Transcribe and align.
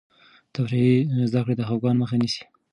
تفریحي 0.53 1.21
زده 1.31 1.39
کړه 1.43 1.53
د 1.57 1.61
خفګان 1.69 1.95
مخه 2.01 2.15
نیسي. 2.21 2.43